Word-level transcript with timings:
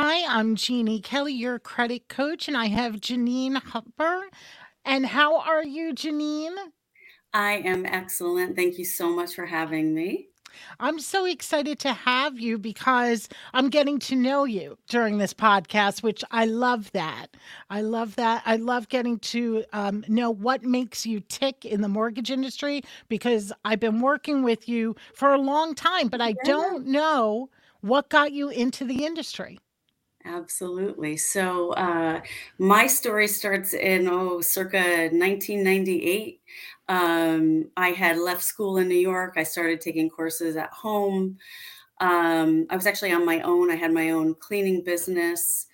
Hi, 0.00 0.24
I'm 0.28 0.54
Jeannie 0.54 1.00
Kelly, 1.00 1.32
your 1.32 1.58
credit 1.58 2.06
coach, 2.06 2.46
and 2.46 2.56
I 2.56 2.66
have 2.66 3.00
Jeneen 3.00 3.56
Hupper. 3.56 4.20
And 4.84 5.04
how 5.04 5.40
are 5.40 5.64
you, 5.64 5.92
Jeneen? 5.92 6.54
I 7.34 7.54
am 7.54 7.84
excellent. 7.84 8.54
Thank 8.54 8.78
you 8.78 8.84
so 8.84 9.10
much 9.10 9.34
for 9.34 9.44
having 9.44 9.92
me. 9.92 10.28
I'm 10.78 11.00
so 11.00 11.24
excited 11.24 11.80
to 11.80 11.92
have 11.92 12.38
you 12.38 12.58
because 12.58 13.28
I'm 13.52 13.70
getting 13.70 13.98
to 13.98 14.14
know 14.14 14.44
you 14.44 14.78
during 14.88 15.18
this 15.18 15.34
podcast, 15.34 16.04
which 16.04 16.22
I 16.30 16.44
love 16.44 16.92
that. 16.92 17.36
I 17.68 17.80
love 17.80 18.14
that. 18.14 18.44
I 18.46 18.54
love 18.54 18.88
getting 18.88 19.18
to 19.18 19.64
um, 19.72 20.04
know 20.06 20.30
what 20.30 20.62
makes 20.62 21.06
you 21.06 21.18
tick 21.18 21.64
in 21.64 21.80
the 21.80 21.88
mortgage 21.88 22.30
industry 22.30 22.82
because 23.08 23.52
I've 23.64 23.80
been 23.80 24.00
working 24.00 24.44
with 24.44 24.68
you 24.68 24.94
for 25.12 25.32
a 25.32 25.38
long 25.40 25.74
time, 25.74 26.06
but 26.06 26.20
I 26.20 26.28
Yeah. 26.28 26.44
don't 26.44 26.86
know 26.86 27.50
what 27.80 28.10
got 28.10 28.30
you 28.30 28.48
into 28.48 28.84
the 28.84 29.04
industry. 29.04 29.58
Absolutely. 30.28 31.16
So, 31.16 31.70
uh, 31.72 32.20
my 32.58 32.86
story 32.86 33.28
starts 33.28 33.72
in, 33.72 34.08
oh, 34.08 34.40
circa 34.42 35.08
1998. 35.12 36.40
Um, 36.88 37.70
I 37.76 37.90
had 37.90 38.18
left 38.18 38.42
school 38.44 38.76
in 38.78 38.88
New 38.88 38.94
York. 38.98 39.34
I 39.36 39.42
started 39.42 39.80
taking 39.80 40.10
courses 40.10 40.56
at 40.56 40.70
home. 40.70 41.38
Um, 42.00 42.66
I 42.70 42.76
was 42.76 42.86
actually 42.86 43.12
on 43.12 43.26
my 43.26 43.40
own. 43.42 43.70
I 43.70 43.76
had 43.76 43.92
my 43.92 44.10
own 44.10 44.34
cleaning 44.36 44.84
business. 44.84 45.66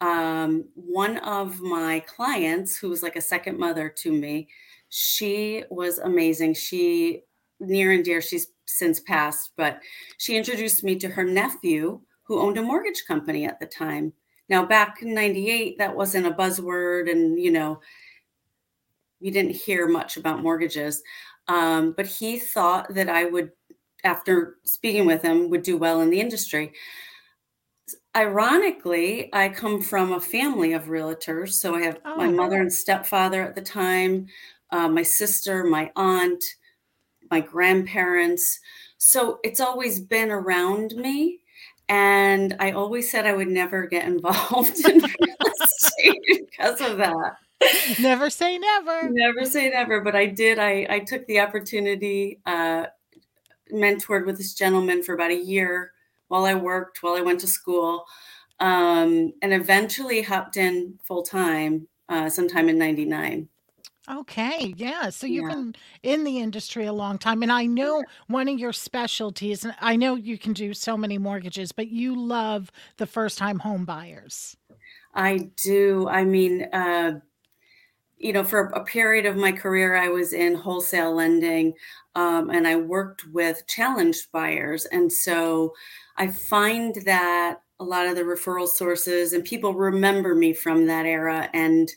Um, 0.00 0.66
one 0.74 1.18
of 1.18 1.60
my 1.60 2.00
clients, 2.00 2.78
who 2.78 2.90
was 2.90 3.02
like 3.02 3.16
a 3.16 3.22
second 3.22 3.58
mother 3.58 3.88
to 3.98 4.12
me, 4.12 4.48
she 4.90 5.64
was 5.70 5.98
amazing. 5.98 6.54
She, 6.54 7.22
near 7.60 7.92
and 7.92 8.04
dear, 8.04 8.22
she's 8.22 8.48
since 8.66 9.00
passed, 9.00 9.52
but 9.56 9.80
she 10.18 10.36
introduced 10.36 10.84
me 10.84 10.96
to 10.98 11.08
her 11.08 11.24
nephew 11.24 12.00
who 12.28 12.40
owned 12.40 12.58
a 12.58 12.62
mortgage 12.62 13.04
company 13.08 13.46
at 13.46 13.58
the 13.60 13.66
time. 13.66 14.12
Now, 14.50 14.64
back 14.66 15.02
in 15.02 15.14
98, 15.14 15.78
that 15.78 15.96
wasn't 15.96 16.26
a 16.26 16.32
buzzword, 16.32 17.10
and 17.10 17.40
you 17.40 17.50
know, 17.50 17.80
you 19.20 19.30
didn't 19.30 19.52
hear 19.56 19.88
much 19.88 20.16
about 20.16 20.42
mortgages. 20.42 21.02
Um, 21.48 21.92
but 21.96 22.06
he 22.06 22.38
thought 22.38 22.94
that 22.94 23.08
I 23.08 23.24
would, 23.24 23.52
after 24.04 24.56
speaking 24.64 25.06
with 25.06 25.22
him, 25.22 25.50
would 25.50 25.62
do 25.62 25.76
well 25.76 26.00
in 26.00 26.10
the 26.10 26.20
industry. 26.20 26.72
Ironically, 28.16 29.30
I 29.32 29.48
come 29.48 29.80
from 29.80 30.12
a 30.12 30.20
family 30.20 30.72
of 30.72 30.84
realtors. 30.86 31.52
So 31.54 31.74
I 31.74 31.82
have 31.82 32.00
my 32.14 32.26
Oh, 32.26 32.28
mother 32.28 32.60
and 32.60 32.72
stepfather 32.72 33.42
at 33.42 33.54
the 33.54 33.62
time, 33.62 34.26
uh, 34.70 34.88
my 34.88 35.02
sister, 35.02 35.64
my 35.64 35.90
aunt, 35.96 36.42
my 37.30 37.40
grandparents. 37.40 38.60
So 38.98 39.40
it's 39.44 39.60
always 39.60 40.00
been 40.00 40.30
around 40.30 40.94
me. 40.96 41.40
And 41.88 42.54
I 42.60 42.72
always 42.72 43.10
said 43.10 43.24
I 43.26 43.32
would 43.32 43.48
never 43.48 43.86
get 43.86 44.04
involved 44.04 44.78
in 44.88 45.00
real 45.00 45.36
estate 45.62 46.46
because 46.50 46.80
of 46.80 46.98
that. 46.98 47.36
never 47.98 48.30
say 48.30 48.58
never. 48.58 49.08
Never 49.10 49.44
say 49.44 49.70
never, 49.70 50.00
but 50.00 50.14
I 50.14 50.26
did. 50.26 50.58
I, 50.58 50.86
I 50.88 50.98
took 51.00 51.26
the 51.26 51.40
opportunity, 51.40 52.40
uh, 52.46 52.86
mentored 53.72 54.26
with 54.26 54.38
this 54.38 54.54
gentleman 54.54 55.02
for 55.02 55.14
about 55.14 55.30
a 55.30 55.36
year 55.36 55.92
while 56.28 56.44
I 56.44 56.54
worked, 56.54 57.02
while 57.02 57.14
I 57.14 57.20
went 57.20 57.40
to 57.40 57.46
school, 57.46 58.04
um, 58.60 59.32
and 59.42 59.52
eventually 59.52 60.22
hopped 60.22 60.56
in 60.56 60.98
full 61.02 61.22
time 61.22 61.88
uh, 62.08 62.28
sometime 62.28 62.68
in 62.68 62.78
99. 62.78 63.48
Okay, 64.10 64.72
yeah. 64.76 65.10
So 65.10 65.26
you've 65.26 65.44
Yeah. 65.44 65.48
been 65.48 65.74
in 66.02 66.24
the 66.24 66.38
industry 66.38 66.86
a 66.86 66.92
long 66.94 67.18
time. 67.18 67.42
And 67.42 67.52
I 67.52 67.66
know 67.66 68.06
one 68.26 68.48
of 68.48 68.58
your 68.58 68.72
specialties, 68.72 69.64
and 69.64 69.74
I 69.80 69.96
know 69.96 70.14
you 70.14 70.38
can 70.38 70.54
do 70.54 70.72
so 70.72 70.96
many 70.96 71.18
mortgages, 71.18 71.72
but 71.72 71.88
you 71.88 72.18
love 72.18 72.72
the 72.96 73.06
first 73.06 73.36
time 73.36 73.58
home 73.58 73.84
buyers. 73.84 74.56
I 75.14 75.50
do. 75.56 76.08
I 76.08 76.24
mean, 76.24 76.62
uh, 76.72 77.20
you 78.16 78.32
know, 78.32 78.42
for 78.44 78.66
a 78.66 78.84
period 78.84 79.26
of 79.26 79.36
my 79.36 79.52
career, 79.52 79.96
I 79.96 80.08
was 80.08 80.32
in 80.32 80.54
wholesale 80.54 81.14
lending 81.14 81.74
um, 82.14 82.50
and 82.50 82.66
I 82.66 82.76
worked 82.76 83.24
with 83.32 83.66
challenged 83.68 84.32
buyers. 84.32 84.86
And 84.86 85.12
so 85.12 85.74
I 86.16 86.26
find 86.28 86.96
that 87.06 87.60
a 87.78 87.84
lot 87.84 88.08
of 88.08 88.16
the 88.16 88.22
referral 88.22 88.66
sources 88.66 89.32
and 89.32 89.44
people 89.44 89.72
remember 89.74 90.34
me 90.34 90.52
from 90.52 90.86
that 90.86 91.06
era 91.06 91.48
and 91.54 91.88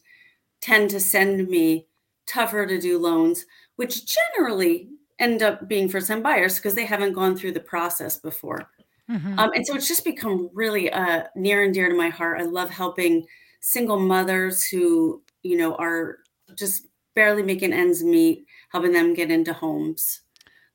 tend 0.62 0.92
to 0.92 1.00
send 1.00 1.50
me 1.50 1.88
tougher 2.32 2.66
to 2.66 2.80
do 2.80 2.98
loans, 2.98 3.46
which 3.76 4.06
generally 4.06 4.90
end 5.20 5.44
up 5.44 5.68
being 5.68 5.90
first 5.90 6.08
time 6.08 6.24
buyers 6.24 6.56
because 6.56 6.74
they 6.74 6.86
haven't 6.86 7.14
gone 7.14 7.36
through 7.36 7.52
the 7.52 7.60
process 7.60 8.18
before. 8.18 8.70
hmm 9.08 9.38
Um, 9.38 9.52
and 9.54 9.66
so 9.66 9.76
it's 9.76 9.88
just 9.88 10.06
become 10.06 10.50
really 10.54 10.92
uh, 10.92 11.26
near 11.36 11.64
and 11.64 11.74
dear 11.74 11.90
to 11.90 11.96
my 11.96 12.10
heart. 12.10 12.42
I 12.42 12.46
love 12.46 12.70
helping 12.70 13.26
single 13.60 14.00
mothers 14.00 14.64
who, 14.66 15.22
you 15.44 15.58
know, 15.58 15.76
are 15.76 16.20
just 16.56 16.88
barely 17.14 17.44
making 17.44 17.74
ends 17.74 18.04
meet, 18.04 18.46
helping 18.70 18.94
them 18.94 19.14
get 19.14 19.30
into 19.30 19.54
homes. 19.54 20.22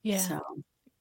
Yeah. 0.02 0.18
So, 0.18 0.40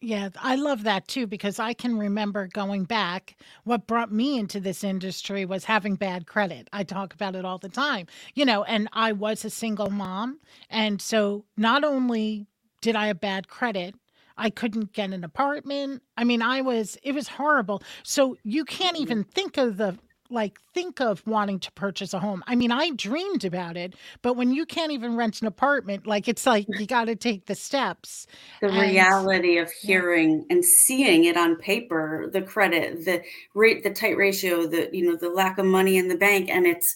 Yeah. 0.05 0.29
I 0.39 0.55
love 0.55 0.83
that 0.83 1.07
too, 1.07 1.25
because 1.25 1.57
I 1.57 1.73
can 1.73 1.97
remember 1.97 2.47
going 2.53 2.83
back. 2.83 3.37
What 3.63 3.87
brought 3.87 4.11
me 4.11 4.37
into 4.37 4.59
this 4.59 4.83
industry 4.83 5.45
was 5.45 5.63
having 5.65 5.95
bad 5.95 6.27
credit. 6.27 6.69
I 6.71 6.83
talk 6.83 7.15
about 7.15 7.35
it 7.35 7.43
all 7.43 7.57
the 7.57 7.69
time, 7.69 8.05
you 8.35 8.45
know, 8.45 8.63
and 8.65 8.87
I 8.93 9.13
was 9.13 9.43
a 9.43 9.49
single 9.49 9.89
mom. 9.89 10.39
And 10.69 11.01
so 11.01 11.45
not 11.57 11.83
only 11.83 12.45
did 12.81 12.95
I 12.95 13.07
have 13.07 13.19
bad 13.19 13.47
credit, 13.47 13.95
I 14.37 14.51
couldn't 14.51 14.93
get 14.93 15.11
an 15.11 15.23
apartment. 15.23 16.03
I 16.15 16.23
mean, 16.23 16.43
I 16.43 16.61
was, 16.61 16.99
it 17.01 17.13
was 17.13 17.27
horrible. 17.27 17.81
So 18.03 18.37
you 18.43 18.63
can't 18.63 18.97
even 18.99 19.23
mm-hmm. 19.23 19.31
think 19.31 19.57
of 19.57 19.77
the, 19.77 19.97
like, 20.29 20.59
think 20.73 20.99
of 20.99 21.25
wanting 21.27 21.59
to 21.59 21.71
purchase 21.73 22.13
a 22.13 22.19
home. 22.19 22.43
I 22.47 22.55
mean, 22.55 22.71
I 22.71 22.91
dreamed 22.91 23.45
about 23.45 23.77
it, 23.77 23.95
but 24.21 24.35
when 24.35 24.51
you 24.53 24.65
can't 24.65 24.91
even 24.91 25.15
rent 25.15 25.41
an 25.41 25.47
apartment, 25.47 26.07
like, 26.07 26.27
it's 26.27 26.45
like 26.45 26.65
you 26.67 26.85
got 26.85 27.05
to 27.05 27.15
take 27.15 27.45
the 27.45 27.55
steps. 27.55 28.27
the 28.61 28.67
And 28.67 28.77
reality 28.77 29.57
of 29.57 29.69
yeah. 29.83 29.87
hearing 29.87 30.45
and 30.49 30.65
seeing 30.65 31.25
it 31.25 31.37
on 31.37 31.55
paper, 31.55 32.29
the 32.31 32.41
credit, 32.41 33.05
the 33.05 33.23
rate, 33.53 33.83
the 33.83 33.91
tight 33.91 34.17
ratio, 34.17 34.67
the, 34.67 34.89
you 34.91 35.05
know, 35.05 35.15
the 35.15 35.29
lack 35.29 35.57
of 35.57 35.65
money 35.65 35.97
in 35.97 36.07
the 36.07 36.17
bank, 36.17 36.49
and 36.49 36.65
it's, 36.65 36.95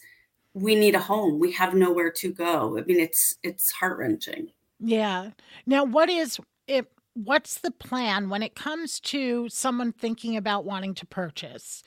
we 0.53 0.75
need 0.75 0.95
a 0.95 0.99
home. 0.99 1.39
We 1.39 1.51
have 1.53 1.73
nowhere 1.75 2.11
to 2.11 2.33
go. 2.33 2.77
I 2.77 2.81
mean, 2.81 2.99
it's, 2.99 3.35
it's 3.43 3.71
heart 3.71 3.99
wrenching. 3.99 4.51
Yeah. 4.79 5.31
Now, 5.65 5.83
what 5.83 6.09
is 6.09 6.39
it? 6.67 6.91
What's 7.15 7.59
the 7.59 7.71
plan 7.71 8.29
when 8.29 8.41
it 8.41 8.55
comes 8.55 8.99
to 9.01 9.49
someone 9.49 9.91
thinking 9.91 10.37
about 10.37 10.63
wanting 10.63 10.93
to 10.95 11.05
purchase? 11.05 11.83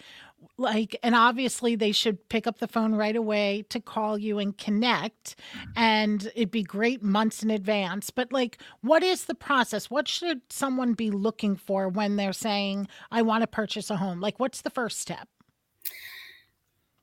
Like, 0.59 0.97
and 1.03 1.15
obviously 1.15 1.75
they 1.75 1.93
should 1.93 2.29
pick 2.29 2.47
up 2.47 2.59
the 2.59 2.69
phone 2.69 2.95
right 2.95 3.17
away 3.17 3.65
to 3.71 3.81
call 3.81 4.19
you 4.19 4.39
and 4.39 4.57
connect, 4.57 5.37
mm-hmm. 5.57 5.71
and 5.77 6.31
it'd 6.35 6.51
be 6.51 6.63
great 6.63 7.03
months 7.03 7.43
in 7.43 7.51
advance. 7.51 8.11
But, 8.11 8.33
like, 8.33 8.59
what 8.81 9.03
is 9.03 9.25
the 9.25 9.35
process? 9.35 9.91
What 9.91 10.09
should 10.09 10.41
someone 10.51 10.93
be 10.93 11.11
looking 11.11 11.57
for 11.57 11.89
when 11.89 12.17
they're 12.17 12.33
saying, 12.33 12.89
I 13.11 13.23
want 13.23 13.43
to 13.43 13.47
purchase 13.47 13.91
a 13.91 13.97
home? 13.97 14.21
Like, 14.21 14.39
what's 14.39 14.63
the 14.63 14.71
first 14.71 15.01
step? 15.01 15.29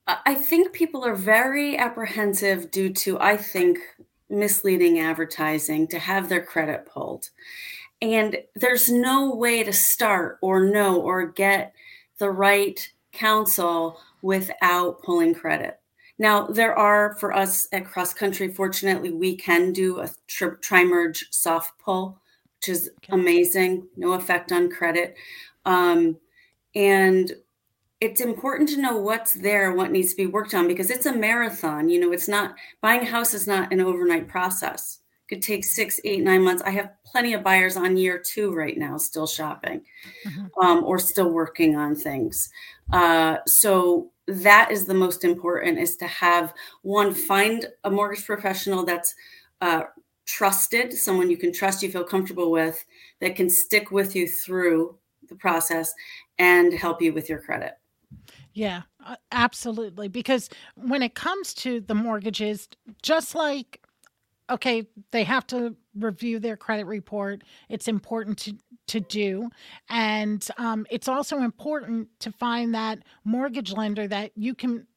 I 0.08 0.30
I 0.30 0.36
think 0.36 0.74
people 0.74 1.04
are 1.04 1.16
very 1.16 1.76
apprehensive 1.76 2.70
due 2.70 2.94
to, 2.94 3.20
I 3.20 3.36
think, 3.36 3.80
misleading 4.30 5.00
advertising 5.00 5.88
to 5.88 5.98
have 5.98 6.30
their 6.30 6.44
credit 6.44 6.86
pulled. 6.86 7.32
And 8.00 8.38
there's 8.54 8.90
no 8.90 9.34
way 9.34 9.64
to 9.64 9.74
start 9.74 10.38
or 10.44 10.64
know 10.64 11.02
or 11.02 11.26
get 11.26 11.74
the 12.20 12.30
right 12.30 12.92
counsel 13.12 14.00
without 14.22 15.02
pulling 15.03 15.34
credit. 15.34 15.80
Now, 16.18 16.47
there 16.47 16.78
are 16.78 17.16
for 17.20 17.34
us 17.34 17.68
at 17.72 17.86
Cross 17.86 18.16
Country, 18.16 18.50
fortunately, 18.50 19.12
we 19.12 19.36
can 19.38 19.72
do 19.72 20.00
a 20.02 20.09
tri- 20.28 20.58
tri-merge 20.62 21.28
soft 21.31 21.80
pull, 21.80 22.22
which 22.58 22.69
is 22.69 22.90
Okay. 23.03 23.14
amazing, 23.14 23.88
no 23.96 24.14
effect 24.14 24.52
on 24.52 24.69
credit. 24.69 25.16
Um, 25.66 26.18
and 26.75 27.31
it's 28.01 28.22
important 28.22 28.69
to 28.69 28.81
know 28.81 28.98
what's 28.98 29.34
there, 29.34 29.74
what 29.74 29.92
needs 29.92 30.12
to 30.12 30.18
be 30.18 30.25
worked 30.28 30.54
on 30.54 30.68
because 30.68 30.89
it's 30.89 31.06
a 31.06 31.13
marathon. 31.13 31.89
You 31.89 32.00
know, 32.00 32.12
it's 32.12 32.28
not 32.28 32.56
buying 32.81 33.01
a 33.01 33.06
house 33.06 33.34
is 33.34 33.48
not 33.48 33.72
an 33.74 33.81
overnight 33.81 34.28
process. 34.28 34.99
Could 35.30 35.42
take 35.44 35.64
six, 35.64 36.00
eight, 36.04 36.24
nine 36.24 36.44
months. 36.44 36.64
I 36.64 36.72
have 36.72 36.92
plenty 37.06 37.34
of 37.34 37.44
buyers 37.44 37.78
on 37.78 37.98
year 37.98 38.22
two 38.26 38.52
right 38.54 38.78
now, 38.78 38.98
still 38.98 39.28
shopping 39.28 39.86
Mhm. 40.26 40.50
um, 40.62 40.84
or 40.84 40.98
still 40.98 41.30
working 41.30 41.76
on 41.76 41.96
things. 41.96 42.50
Uh, 42.92 43.38
so 43.46 44.12
that 44.26 44.72
is 44.72 44.86
the 44.86 44.94
most 44.94 45.24
important 45.24 45.78
is 45.78 45.96
to 45.98 46.08
have 46.08 46.54
one 46.81 47.14
find 47.14 47.68
a 47.84 47.92
mortgage 47.92 48.26
professional 48.26 48.84
that's 48.86 49.14
uh, 49.62 49.84
trusted, 50.26 50.94
someone 50.94 51.30
you 51.30 51.38
can 51.38 51.52
trust, 51.52 51.84
you 51.84 51.92
feel 51.92 52.04
comfortable 52.04 52.52
with, 52.52 52.86
that 53.20 53.36
can 53.36 53.50
stick 53.50 53.92
with 53.92 54.16
you 54.16 54.28
through 54.28 54.98
the 55.28 55.36
process 55.36 55.94
and 56.38 56.74
help 56.74 57.02
you 57.02 57.14
with 57.14 57.30
your 57.30 57.40
credit. 57.40 57.74
Yeah, 58.54 58.84
absolutely. 59.32 60.08
Because 60.08 60.50
when 60.75 61.02
it 61.02 61.14
comes 61.14 61.54
to 61.56 61.82
the 61.82 61.96
mortgages, 61.96 62.68
just 63.02 63.36
like 63.36 63.79
okay, 64.50 64.88
they 65.12 65.24
have 65.24 65.46
to 65.48 65.75
review 65.96 66.40
their 66.40 66.57
credit 66.57 66.86
report. 66.86 67.44
It's 67.69 67.88
important 67.88 68.38
to 68.40 68.54
to 68.88 69.00
do, 69.00 69.50
and 69.90 70.48
um, 70.57 70.88
it's 70.90 71.07
also 71.07 71.40
important 71.40 72.07
to 72.19 72.31
find 72.31 72.74
that 72.74 73.00
mortgage 73.24 73.72
lender 73.72 74.07
that 74.07 74.31
you 74.36 74.56
can 74.56 74.88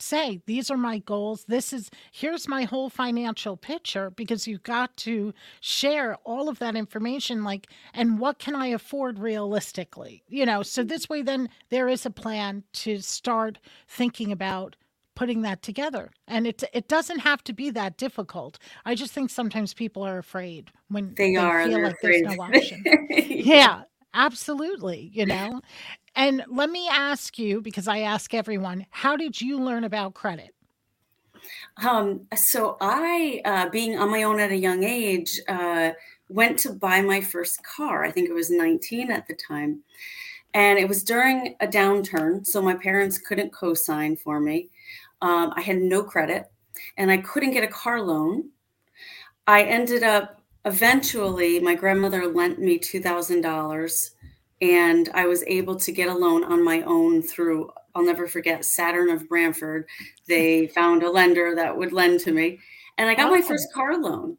say 0.00 0.40
these 0.46 0.70
are 0.70 0.76
my 0.76 0.98
goals. 0.98 1.44
This 1.44 1.72
is 1.72 1.90
here's 2.12 2.48
my 2.48 2.64
whole 2.64 2.88
financial 2.90 3.56
picture 3.56 4.10
because 4.10 4.46
you've 4.46 4.62
got 4.62 4.96
to 4.98 5.32
share 5.60 6.16
all 6.24 6.48
of 6.48 6.58
that 6.58 6.76
information 6.76 7.44
like 7.44 7.68
and 7.94 8.18
what 8.18 8.38
can 8.38 8.54
i 8.54 8.68
afford 8.68 9.18
realistically? 9.18 10.22
You 10.28 10.46
know 10.46 10.62
so 10.62 10.82
this 10.82 11.08
way 11.08 11.22
then 11.22 11.48
there 11.70 11.88
is 11.88 12.06
a 12.06 12.10
plan 12.10 12.64
to 12.74 12.98
start 12.98 13.58
thinking 13.88 14.32
about 14.32 14.76
putting 15.16 15.42
that 15.42 15.62
together 15.62 16.12
and 16.28 16.46
it 16.46 16.62
it 16.72 16.86
doesn't 16.86 17.18
have 17.18 17.42
to 17.42 17.52
be 17.52 17.70
that 17.70 17.96
difficult 17.96 18.58
i 18.84 18.94
just 18.94 19.12
think 19.12 19.28
sometimes 19.30 19.74
people 19.74 20.04
are 20.04 20.18
afraid 20.18 20.70
when 20.88 21.12
they, 21.16 21.32
they 21.32 21.36
are 21.36 21.66
feel 21.66 21.82
like 21.82 21.94
afraid. 21.94 22.24
there's 22.24 22.36
no 22.36 22.44
option 22.44 22.84
yeah 23.10 23.82
absolutely 24.14 25.10
you 25.12 25.26
know 25.26 25.60
and 26.16 26.42
let 26.48 26.70
me 26.70 26.88
ask 26.88 27.38
you, 27.38 27.60
because 27.60 27.86
I 27.86 27.98
ask 27.98 28.32
everyone, 28.32 28.86
how 28.88 29.16
did 29.16 29.38
you 29.38 29.60
learn 29.60 29.84
about 29.84 30.14
credit? 30.14 30.54
Um, 31.86 32.26
so 32.34 32.78
I, 32.80 33.42
uh, 33.44 33.68
being 33.68 33.98
on 33.98 34.10
my 34.10 34.22
own 34.22 34.40
at 34.40 34.50
a 34.50 34.56
young 34.56 34.82
age, 34.82 35.38
uh, 35.46 35.90
went 36.30 36.58
to 36.60 36.72
buy 36.72 37.02
my 37.02 37.20
first 37.20 37.62
car. 37.62 38.02
I 38.02 38.10
think 38.10 38.30
it 38.30 38.32
was 38.32 38.50
19 38.50 39.10
at 39.10 39.28
the 39.28 39.34
time. 39.34 39.82
And 40.54 40.78
it 40.78 40.88
was 40.88 41.04
during 41.04 41.54
a 41.60 41.66
downturn. 41.66 42.46
So 42.46 42.62
my 42.62 42.74
parents 42.74 43.18
couldn't 43.18 43.52
co 43.52 43.74
sign 43.74 44.16
for 44.16 44.40
me. 44.40 44.70
Um, 45.22 45.52
I 45.56 45.60
had 45.60 45.78
no 45.78 46.02
credit 46.02 46.50
and 46.96 47.10
I 47.10 47.18
couldn't 47.18 47.52
get 47.52 47.64
a 47.64 47.68
car 47.68 48.02
loan. 48.02 48.50
I 49.46 49.62
ended 49.62 50.02
up 50.02 50.40
eventually, 50.64 51.60
my 51.60 51.74
grandmother 51.74 52.26
lent 52.26 52.58
me 52.58 52.78
$2,000 52.78 54.10
and 54.60 55.08
I 55.14 55.26
was 55.26 55.42
able 55.44 55.76
to 55.76 55.92
get 55.92 56.08
a 56.08 56.14
loan 56.14 56.44
on 56.44 56.64
my 56.64 56.82
own 56.82 57.22
through 57.22 57.70
I'll 57.96 58.04
never 58.04 58.28
forget 58.28 58.64
Saturn 58.64 59.08
of 59.08 59.26
Branford. 59.26 59.88
They 60.28 60.66
found 60.74 61.02
a 61.02 61.10
lender 61.10 61.54
that 61.54 61.76
would 61.76 61.92
lend 61.92 62.20
to 62.20 62.32
me, 62.32 62.58
and 62.98 63.08
I 63.08 63.14
got 63.14 63.30
my 63.30 63.40
first 63.40 63.72
car 63.72 63.96
loan. 63.98 64.36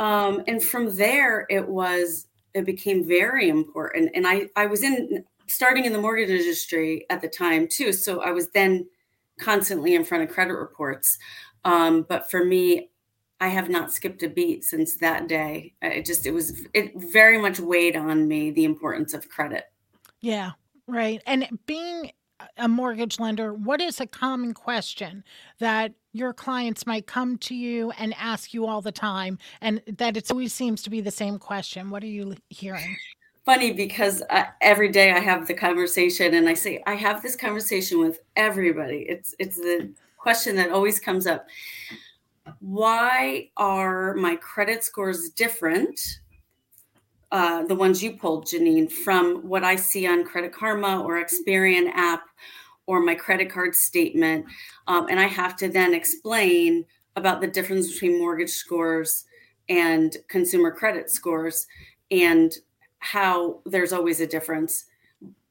Um, 0.00 0.42
and 0.46 0.62
from 0.62 0.96
there, 0.96 1.46
it 1.50 1.68
was 1.68 2.28
it 2.54 2.64
became 2.64 3.06
very 3.06 3.48
important. 3.48 4.10
And 4.14 4.26
I 4.26 4.48
I 4.56 4.66
was 4.66 4.82
in 4.82 5.24
starting 5.48 5.84
in 5.84 5.92
the 5.92 6.00
mortgage 6.00 6.30
industry 6.30 7.04
at 7.10 7.20
the 7.20 7.28
time 7.28 7.68
too, 7.68 7.92
so 7.92 8.20
I 8.20 8.30
was 8.30 8.48
then 8.50 8.86
constantly 9.42 9.94
in 9.94 10.04
front 10.04 10.24
of 10.24 10.30
credit 10.30 10.54
reports. 10.54 11.18
Um, 11.64 12.06
but 12.08 12.30
for 12.30 12.44
me, 12.44 12.90
I 13.40 13.48
have 13.48 13.68
not 13.68 13.92
skipped 13.92 14.22
a 14.22 14.28
beat 14.28 14.64
since 14.64 14.96
that 14.98 15.28
day. 15.28 15.74
It 15.82 16.04
just, 16.04 16.26
it 16.26 16.30
was, 16.30 16.64
it 16.74 16.92
very 16.94 17.38
much 17.38 17.58
weighed 17.58 17.96
on 17.96 18.28
me 18.28 18.50
the 18.52 18.64
importance 18.64 19.14
of 19.14 19.28
credit. 19.28 19.64
Yeah, 20.20 20.52
right. 20.86 21.20
And 21.26 21.58
being 21.66 22.12
a 22.56 22.68
mortgage 22.68 23.18
lender, 23.18 23.52
what 23.54 23.80
is 23.80 24.00
a 24.00 24.06
common 24.06 24.54
question 24.54 25.24
that 25.58 25.92
your 26.12 26.32
clients 26.32 26.86
might 26.86 27.06
come 27.06 27.38
to 27.38 27.54
you 27.54 27.90
and 27.92 28.14
ask 28.18 28.52
you 28.52 28.66
all 28.66 28.80
the 28.80 28.92
time, 28.92 29.38
and 29.60 29.80
that 29.86 30.16
it 30.16 30.30
always 30.30 30.52
seems 30.52 30.82
to 30.82 30.90
be 30.90 31.00
the 31.00 31.10
same 31.10 31.38
question? 31.38 31.90
What 31.90 32.02
are 32.02 32.08
you 32.08 32.34
hearing? 32.50 32.96
Funny 33.44 33.72
because 33.72 34.22
uh, 34.30 34.44
every 34.60 34.88
day 34.88 35.12
I 35.12 35.18
have 35.18 35.48
the 35.48 35.54
conversation, 35.54 36.34
and 36.34 36.48
I 36.48 36.54
say 36.54 36.82
I 36.86 36.94
have 36.94 37.22
this 37.22 37.34
conversation 37.34 37.98
with 37.98 38.20
everybody. 38.36 39.04
It's 39.08 39.34
it's 39.38 39.56
the 39.56 39.92
question 40.16 40.54
that 40.56 40.70
always 40.70 41.00
comes 41.00 41.26
up 41.26 41.46
why 42.60 43.50
are 43.56 44.14
my 44.14 44.36
credit 44.36 44.84
scores 44.84 45.30
different? 45.30 46.00
Uh, 47.30 47.64
the 47.64 47.74
ones 47.74 48.02
you 48.02 48.12
pulled, 48.12 48.46
Jeneen, 48.46 48.90
from 48.90 49.48
what 49.48 49.64
I 49.64 49.76
see 49.76 50.06
on 50.06 50.24
Credit 50.24 50.52
Karma 50.52 51.02
or 51.02 51.22
Experian 51.22 51.90
app 51.94 52.24
or 52.86 53.00
my 53.00 53.14
credit 53.14 53.50
card 53.50 53.74
statement. 53.74 54.44
Um, 54.86 55.06
and 55.08 55.18
I 55.18 55.26
have 55.28 55.56
to 55.56 55.68
then 55.68 55.94
explain 55.94 56.84
about 57.16 57.40
the 57.40 57.46
difference 57.46 57.92
between 57.92 58.18
mortgage 58.18 58.50
scores 58.50 59.24
and 59.68 60.14
consumer 60.28 60.70
credit 60.70 61.10
scores 61.10 61.66
and 62.10 62.52
how 63.02 63.58
there's 63.66 63.92
always 63.92 64.20
a 64.20 64.26
difference. 64.26 64.86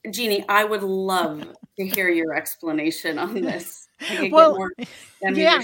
Jeannie, 0.10 0.46
I 0.48 0.64
would 0.64 0.84
love 0.84 1.46
to 1.78 1.86
hear 1.86 2.10
your 2.10 2.34
explanation 2.34 3.20
on 3.20 3.34
this. 3.34 3.90
well, 4.32 4.58
yeah. 5.22 5.62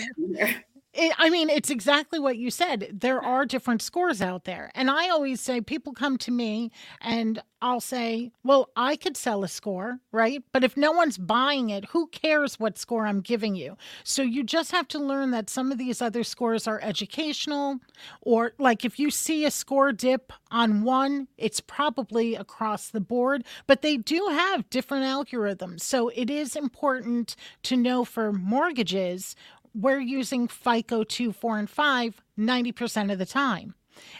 It, 0.97 1.13
I 1.17 1.29
mean, 1.29 1.49
it's 1.49 1.69
exactly 1.69 2.19
what 2.19 2.37
you 2.37 2.49
said. 2.49 2.89
There 2.91 3.23
are 3.23 3.45
different 3.45 3.81
scores 3.81 4.21
out 4.21 4.45
there. 4.45 4.71
And 4.73 4.89
I 4.89 5.09
always 5.09 5.39
say, 5.39 5.61
people 5.61 5.93
come 5.93 6.17
to 6.17 6.31
me 6.31 6.71
and 7.01 7.41
I'll 7.61 7.81
say, 7.81 8.31
well, 8.43 8.69
I 8.75 8.95
could 8.95 9.17
sell 9.17 9.43
a 9.43 9.47
score, 9.47 9.99
right? 10.11 10.43
But 10.51 10.63
if 10.63 10.77
no 10.77 10.91
one's 10.91 11.17
buying 11.17 11.71
it, 11.71 11.85
who 11.85 12.07
cares 12.07 12.59
what 12.59 12.77
score 12.77 13.07
I'm 13.07 13.21
giving 13.21 13.55
you? 13.55 13.77
So 14.03 14.21
you 14.21 14.43
just 14.43 14.71
have 14.71 14.87
to 14.89 14.99
learn 14.99 15.31
that 15.31 15.49
some 15.49 15.71
of 15.71 15.79
these 15.79 15.99
other 15.99 16.23
scores 16.23 16.67
are 16.67 16.79
educational, 16.83 17.79
or 18.21 18.53
like 18.59 18.85
if 18.85 18.99
you 18.99 19.09
see 19.09 19.43
a 19.43 19.49
score 19.49 19.91
dip 19.91 20.31
on 20.51 20.83
one, 20.83 21.27
it's 21.37 21.59
probably 21.59 22.35
across 22.35 22.89
the 22.89 23.01
board, 23.01 23.43
but 23.65 23.81
they 23.81 23.97
do 23.97 24.27
have 24.29 24.69
different 24.69 25.05
algorithms. 25.05 25.81
So 25.81 26.09
it 26.09 26.29
is 26.29 26.55
important 26.55 27.35
to 27.63 27.75
know 27.75 28.05
for 28.05 28.31
mortgages 28.31 29.35
we're 29.77 29.99
using 29.99 30.47
FICO 30.47 31.03
2, 31.03 31.31
4, 31.31 31.59
and 31.59 31.69
5 31.69 32.21
90% 32.37 33.11
of 33.11 33.19
the 33.19 33.25
time. 33.25 33.75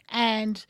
And 0.09 0.65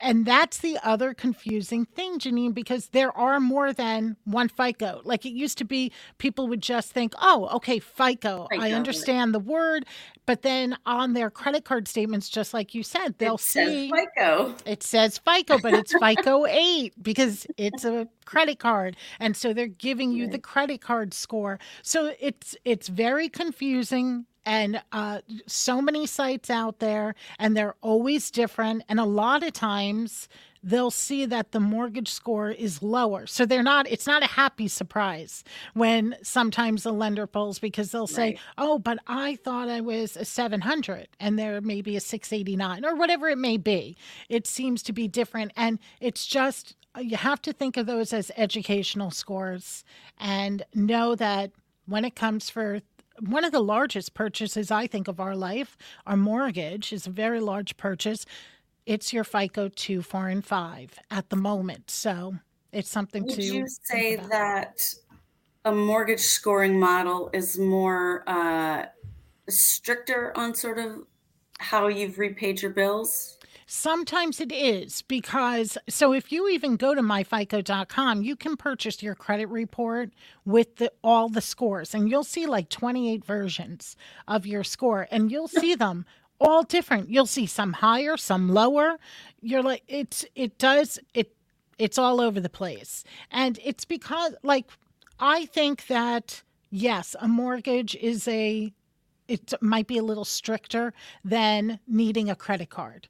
and 0.00 0.26
that's 0.26 0.58
the 0.58 0.78
other 0.82 1.14
confusing 1.14 1.86
thing, 1.86 2.18
Jeneen, 2.18 2.52
because 2.52 2.88
there 2.88 3.16
are 3.16 3.40
more 3.40 3.72
than 3.72 4.16
one 4.24 4.48
FICO. 4.48 5.00
Like 5.04 5.24
it 5.24 5.32
used 5.32 5.58
to 5.58 5.64
be, 5.64 5.92
people 6.18 6.48
would 6.48 6.60
just 6.60 6.92
think, 6.92 7.14
oh, 7.20 7.48
okay, 7.54 7.78
FICO. 7.78 8.46
FICO 8.50 8.62
I 8.62 8.72
understand 8.72 9.34
the 9.34 9.38
word. 9.38 9.86
But 10.26 10.42
then 10.42 10.76
on 10.84 11.14
their 11.14 11.30
credit 11.30 11.64
card 11.64 11.88
statements, 11.88 12.28
just 12.28 12.52
like 12.52 12.74
you 12.74 12.82
said, 12.82 13.16
they'll 13.18 13.36
it 13.36 13.40
see 13.40 13.90
FICO. 13.90 14.54
It 14.66 14.82
says 14.82 15.18
FICO, 15.18 15.58
but 15.58 15.72
it's 15.72 15.94
FICO 15.94 16.46
8 16.46 17.02
because 17.02 17.46
it's 17.56 17.84
a 17.84 18.08
credit 18.24 18.58
card. 18.58 18.96
And 19.20 19.36
so 19.36 19.52
they're 19.52 19.66
giving 19.66 20.12
you 20.12 20.28
the 20.28 20.38
credit 20.38 20.80
card 20.80 21.14
score. 21.14 21.58
So 21.82 22.12
it's 22.20 22.56
it's 22.64 22.88
very 22.88 23.28
confusing 23.28 24.26
and 24.46 24.80
uh, 24.92 25.20
so 25.46 25.82
many 25.82 26.06
sites 26.06 26.48
out 26.48 26.78
there, 26.78 27.16
and 27.38 27.56
they're 27.56 27.74
always 27.82 28.30
different. 28.30 28.84
And 28.88 29.00
a 29.00 29.04
lot 29.04 29.42
of 29.42 29.52
times 29.52 30.28
they'll 30.62 30.90
see 30.90 31.24
that 31.26 31.52
the 31.52 31.60
mortgage 31.60 32.10
score 32.10 32.50
is 32.50 32.82
lower. 32.82 33.26
So 33.26 33.46
they're 33.46 33.62
not, 33.62 33.88
it's 33.88 34.06
not 34.06 34.22
a 34.22 34.26
happy 34.26 34.66
surprise 34.66 35.44
when 35.74 36.16
sometimes 36.22 36.84
a 36.84 36.90
lender 36.90 37.26
pulls 37.26 37.60
because 37.60 37.92
they'll 37.92 38.08
say, 38.08 38.30
right. 38.30 38.38
oh, 38.58 38.78
but 38.78 38.98
I 39.06 39.36
thought 39.36 39.68
I 39.68 39.80
was 39.80 40.16
a 40.16 40.24
700 40.24 41.08
and 41.20 41.38
there 41.38 41.60
may 41.60 41.82
be 41.82 41.96
a 41.96 42.00
689 42.00 42.84
or 42.84 42.96
whatever 42.96 43.28
it 43.28 43.38
may 43.38 43.56
be. 43.56 43.96
It 44.28 44.46
seems 44.46 44.82
to 44.84 44.92
be 44.92 45.06
different. 45.06 45.52
And 45.56 45.78
it's 46.00 46.26
just, 46.26 46.74
you 46.98 47.16
have 47.16 47.40
to 47.42 47.52
think 47.52 47.76
of 47.76 47.86
those 47.86 48.12
as 48.12 48.32
educational 48.36 49.12
scores 49.12 49.84
and 50.18 50.64
know 50.74 51.14
that 51.14 51.52
when 51.86 52.04
it 52.04 52.16
comes 52.16 52.50
for 52.50 52.80
one 53.20 53.44
of 53.44 53.52
the 53.52 53.60
largest 53.60 54.14
purchases 54.14 54.70
I 54.70 54.86
think 54.86 55.08
of 55.08 55.20
our 55.20 55.36
life. 55.36 55.76
Our 56.06 56.16
mortgage 56.16 56.92
is 56.92 57.06
a 57.06 57.10
very 57.10 57.40
large 57.40 57.76
purchase. 57.76 58.26
It's 58.84 59.12
your 59.12 59.24
FICO 59.24 59.68
two, 59.68 60.02
four, 60.02 60.28
and 60.28 60.44
five 60.44 60.98
at 61.10 61.30
the 61.30 61.36
moment. 61.36 61.90
So 61.90 62.36
it's 62.72 62.90
something 62.90 63.24
Would 63.24 63.34
to. 63.34 63.40
Would 63.40 63.54
you 63.54 63.66
say 63.68 64.16
that 64.16 64.80
a 65.64 65.72
mortgage 65.72 66.20
scoring 66.20 66.78
model 66.78 67.30
is 67.32 67.58
more 67.58 68.22
uh, 68.28 68.86
stricter 69.48 70.32
on 70.36 70.54
sort 70.54 70.78
of 70.78 71.06
how 71.58 71.88
you've 71.88 72.18
repaid 72.18 72.62
your 72.62 72.70
bills? 72.70 73.35
Sometimes 73.68 74.40
it 74.40 74.52
is 74.52 75.02
because, 75.02 75.76
so 75.88 76.12
if 76.12 76.30
you 76.30 76.48
even 76.48 76.76
go 76.76 76.94
to 76.94 77.02
myfico.com, 77.02 78.22
you 78.22 78.36
can 78.36 78.56
purchase 78.56 79.02
your 79.02 79.16
credit 79.16 79.48
report 79.48 80.10
with 80.44 80.76
the, 80.76 80.92
all 81.02 81.28
the 81.28 81.40
scores, 81.40 81.92
and 81.92 82.08
you'll 82.08 82.22
see 82.22 82.46
like 82.46 82.68
28 82.68 83.24
versions 83.24 83.96
of 84.28 84.46
your 84.46 84.62
score, 84.62 85.08
and 85.10 85.32
you'll 85.32 85.48
see 85.48 85.74
them 85.74 86.06
all 86.40 86.62
different. 86.62 87.10
You'll 87.10 87.26
see 87.26 87.46
some 87.46 87.72
higher, 87.72 88.16
some 88.16 88.50
lower. 88.50 88.98
You're 89.40 89.64
like, 89.64 89.82
it's, 89.88 90.24
it 90.36 90.58
does, 90.58 91.00
it, 91.12 91.34
it's 91.76 91.98
all 91.98 92.20
over 92.20 92.38
the 92.38 92.48
place. 92.48 93.02
And 93.32 93.58
it's 93.64 93.84
because, 93.84 94.32
like, 94.44 94.66
I 95.18 95.46
think 95.46 95.88
that, 95.88 96.40
yes, 96.70 97.16
a 97.18 97.26
mortgage 97.26 97.96
is 97.96 98.28
a, 98.28 98.72
it 99.26 99.54
might 99.60 99.88
be 99.88 99.98
a 99.98 100.04
little 100.04 100.24
stricter 100.24 100.94
than 101.24 101.80
needing 101.88 102.30
a 102.30 102.36
credit 102.36 102.70
card 102.70 103.08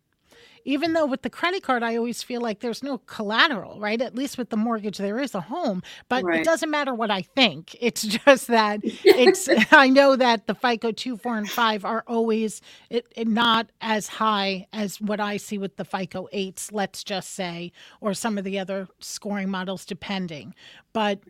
even 0.66 0.94
though 0.94 1.06
with 1.06 1.22
the 1.22 1.30
credit 1.30 1.64
card, 1.64 1.82
I 1.84 1.96
always 1.96 2.22
feel 2.22 2.42
like 2.42 2.60
there's 2.60 2.84
no 2.84 2.98
collateral, 3.00 3.80
right? 3.80 4.02
At 4.02 4.16
least 4.16 4.38
with 4.38 4.50
the 4.50 4.58
mortgage, 4.58 4.98
there 4.98 5.20
is 5.20 5.34
a 5.34 5.42
home, 5.42 5.82
but 6.10 6.26
Right. 6.26 6.32
it 6.32 6.44
doesn't 6.44 6.70
matter 6.70 6.94
what 6.94 7.10
I 7.10 7.22
think. 7.22 7.76
It's 7.80 8.02
just 8.26 8.48
that 8.48 8.82
it's, 9.14 9.48
I 9.72 9.88
know 9.90 10.16
that 10.16 10.48
the 10.48 10.56
FICO 10.56 10.92
2, 10.92 11.18
4, 11.18 11.38
and 11.38 11.52
5 11.52 11.86
are 11.86 12.04
always 12.08 12.62
it, 12.90 13.06
it 13.16 13.28
not 13.28 13.70
as 13.82 14.08
high 14.08 14.68
as 14.74 15.00
what 15.00 15.20
I 15.20 15.38
see 15.38 15.58
with 15.58 15.76
the 15.78 15.86
FICO 15.86 16.28
8s, 16.34 16.70
let's 16.72 17.04
just 17.04 17.30
say, 17.34 17.72
or 18.02 18.14
some 18.14 18.38
of 18.38 18.44
the 18.44 18.58
other 18.60 18.88
scoring 19.00 19.50
models, 19.50 19.86
depending. 19.86 20.54
But 20.94 21.20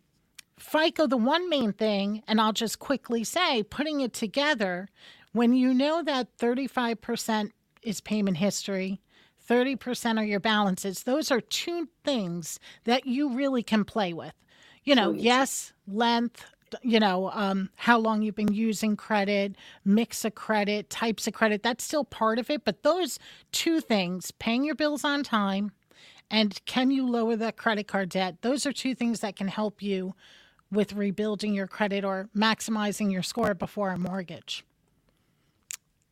FICO, 0.58 1.06
the 1.08 1.18
one 1.18 1.48
main 1.50 1.72
thing, 1.72 2.22
and 2.28 2.40
I'll 2.40 2.52
just 2.54 2.80
quickly 2.80 3.24
say, 3.24 3.64
putting 3.64 4.00
it 4.00 4.14
together, 4.14 4.88
when 5.32 5.54
you 5.54 5.74
know 5.74 6.02
that 6.04 6.36
35% 6.38 7.50
is 7.82 8.00
payment 8.02 8.38
history, 8.38 9.00
30% 9.48 10.18
are 10.18 10.24
your 10.24 10.40
balances, 10.40 11.02
those 11.04 11.30
are 11.30 11.40
two 11.40 11.88
things 12.04 12.58
that 12.84 13.06
you 13.06 13.34
really 13.34 13.62
can 13.62 13.84
play 13.84 14.12
with. 14.12 14.34
You 14.84 14.94
know, 14.94 15.10
Oh, 15.10 15.12
yes. 15.12 15.72
length, 15.86 16.44
you 16.82 16.98
know, 17.00 17.30
um, 17.32 17.70
how 17.76 17.98
long 17.98 18.22
you've 18.22 18.34
been 18.34 18.52
using 18.52 18.96
credit, 18.96 19.56
mix 19.84 20.24
of 20.24 20.34
credit, 20.34 20.90
types 20.90 21.26
of 21.26 21.34
credit, 21.34 21.62
that's 21.62 21.84
still 21.84 22.04
part 22.04 22.38
of 22.38 22.50
it. 22.50 22.64
But 22.64 22.82
those 22.82 23.18
two 23.52 23.80
things, 23.80 24.30
paying 24.32 24.64
your 24.64 24.74
bills 24.74 25.04
on 25.04 25.22
time 25.22 25.72
and 26.30 26.60
can 26.66 26.90
you 26.90 27.06
lower 27.08 27.36
that 27.36 27.56
credit 27.56 27.86
card 27.86 28.08
debt, 28.10 28.38
those 28.42 28.66
are 28.66 28.72
two 28.72 28.94
things 28.94 29.20
that 29.20 29.36
can 29.36 29.48
help 29.48 29.82
you 29.82 30.14
with 30.72 30.92
rebuilding 30.92 31.54
your 31.54 31.68
credit 31.68 32.04
or 32.04 32.28
maximizing 32.36 33.12
your 33.12 33.22
score 33.22 33.54
before 33.54 33.90
a 33.90 33.98
mortgage. 33.98 34.64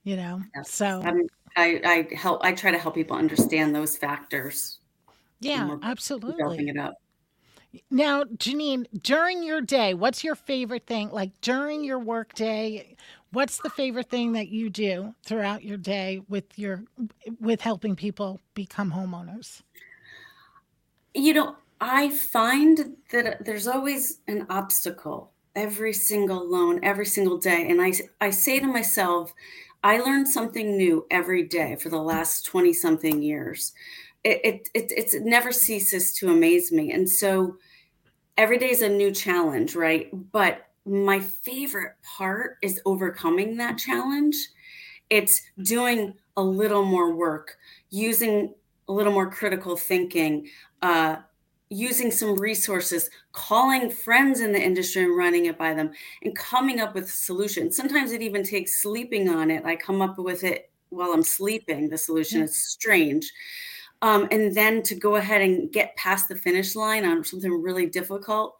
You 0.05 0.17
know, 0.17 0.43
Yes. 0.55 0.71
so 0.73 1.03
I, 1.57 2.07
I 2.11 2.15
help. 2.15 2.45
I 2.45 2.53
try 2.53 2.71
to 2.71 2.79
help 2.79 2.95
people 2.95 3.17
understand 3.17 3.75
those 3.75 3.97
factors. 3.97 4.79
yeah, 5.41 5.77
absolutely. 5.83 6.69
it 6.69 6.79
up. 6.79 6.95
Now, 7.91 8.25
Jeneen, 8.25 8.87
during 9.03 9.43
your 9.43 9.61
day, 9.61 9.95
what's 9.95 10.23
your 10.23 10.35
favorite 10.35 10.87
thing? 10.87 11.11
Like 11.11 11.33
during 11.41 11.85
your 11.85 11.99
work 11.99 12.35
day, 12.35 12.97
what's 13.33 13.59
the 13.59 13.71
favorite 13.71 14.09
thing 14.09 14.33
that 14.33 14.49
you 14.49 14.71
do 14.71 15.15
throughout 15.25 15.65
your 15.65 15.77
day 15.77 16.21
with 16.29 16.59
your 16.59 16.85
with 17.41 17.61
helping 17.61 17.97
people 17.97 18.41
become 18.55 18.93
homeowners? 18.93 19.63
You 21.15 21.35
know, 21.35 21.57
I 21.81 22.11
find 22.11 22.97
that 23.11 23.45
there's 23.45 23.67
always 23.67 24.21
an 24.29 24.47
obstacle 24.51 25.33
every 25.55 25.93
single 25.93 26.49
loan, 26.49 26.81
every 26.83 27.07
single 27.07 27.39
day, 27.39 27.69
and 27.69 27.81
I 27.83 27.93
I 28.21 28.31
say 28.31 28.61
to 28.61 28.67
myself, 28.67 29.35
I 29.85 30.01
learn 30.01 30.27
something 30.27 30.77
new 30.77 31.07
every 31.11 31.45
day 31.45 31.77
for 31.77 31.91
the 31.91 32.03
last 32.03 32.47
twenty 32.47 32.73
something 32.73 33.23
years. 33.23 33.75
It 34.25 34.41
it 34.45 34.71
it, 34.75 35.15
it 35.15 35.23
never 35.23 35.53
ceases 35.53 36.13
to 36.15 36.31
amaze 36.31 36.73
me, 36.73 36.91
and 36.93 37.09
so 37.09 37.59
every 38.39 38.59
day 38.59 38.71
is 38.71 38.83
a 38.83 38.89
new 38.89 39.13
challenge, 39.13 39.77
right? 39.77 40.09
But 40.33 40.67
my 40.87 41.21
favorite 41.21 41.95
part 42.03 42.57
is 42.63 42.81
overcoming 42.87 43.59
that 43.59 43.79
challenge. 43.79 44.37
It's 45.11 45.43
doing 45.63 46.15
a 46.37 46.43
little 46.43 46.85
more 46.85 47.15
work, 47.15 47.59
using 47.91 48.55
a 48.89 48.93
little 48.93 49.13
more 49.13 49.31
critical 49.31 49.77
thinking, 49.77 50.49
uh, 50.83 51.17
using 51.75 52.11
some 52.11 52.37
resources, 52.37 53.11
calling 53.33 53.91
friends 53.91 54.41
in 54.41 54.53
the 54.53 54.61
industry 54.61 55.03
and 55.03 55.17
running 55.17 55.47
it 55.47 55.59
by 55.59 55.75
them, 55.75 55.91
and 56.23 56.37
coming 56.37 56.81
up 56.81 56.95
with 56.95 57.11
solutions. 57.11 57.77
Sometimes 57.77 58.13
it 58.13 58.23
even 58.23 58.45
takes 58.45 58.81
sleeping 58.81 59.29
on 59.29 59.51
it. 59.51 59.65
I 59.65 59.77
come 59.77 60.01
up 60.01 60.19
with 60.19 60.45
it 60.45 60.71
while 60.91 61.11
I'm 61.13 61.23
sleeping, 61.23 61.89
the 61.89 61.99
solution. 61.99 62.43
It's 62.43 62.71
strange. 62.71 63.31
Um, 64.03 64.29
and 64.31 64.55
then 64.55 64.83
to 64.85 64.95
go 64.95 65.17
ahead 65.17 65.41
and 65.43 65.73
get 65.73 65.97
past 65.97 66.29
the 66.29 66.37
finish 66.37 66.77
line 66.77 67.05
on 67.05 67.25
something 67.25 67.51
really 67.51 67.87
difficult, 67.87 68.57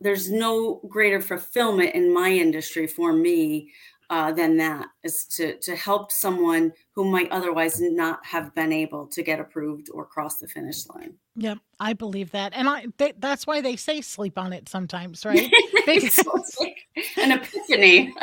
there's 0.00 0.30
no 0.30 0.80
greater 0.88 1.20
fulfillment 1.20 1.94
in 1.94 2.12
my 2.12 2.30
industry 2.30 2.86
for 2.86 3.12
me 3.12 3.72
uh, 4.10 4.32
than 4.32 4.56
that 4.56 4.86
is 5.02 5.24
to 5.24 5.58
to 5.58 5.74
help 5.74 6.12
someone 6.12 6.72
who 6.94 7.04
might 7.04 7.30
otherwise 7.30 7.80
not 7.80 8.24
have 8.24 8.54
been 8.54 8.72
able 8.72 9.06
to 9.08 9.22
get 9.22 9.40
approved 9.40 9.88
or 9.92 10.06
cross 10.06 10.38
the 10.38 10.48
finish 10.48 10.86
line. 10.88 11.14
Yep, 11.36 11.58
I 11.80 11.92
believe 11.92 12.30
that, 12.30 12.52
and 12.54 12.68
I 12.68 12.86
they, 12.98 13.12
that's 13.18 13.46
why 13.46 13.60
they 13.60 13.76
say 13.76 14.00
sleep 14.00 14.38
on 14.38 14.52
it 14.52 14.68
sometimes, 14.68 15.24
right? 15.24 15.50
Because 15.86 16.18
it's 16.18 16.60
like 16.60 16.78
an 17.16 17.32
epiphany. 17.32 18.14